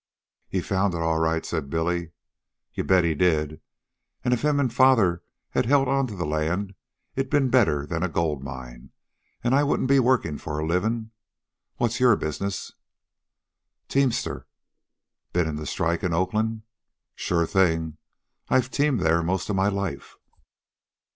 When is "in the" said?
15.47-15.67